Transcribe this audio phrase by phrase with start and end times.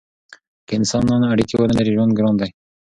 [0.67, 2.49] که انسانان اړیکې ونلري ژوند ګران دی.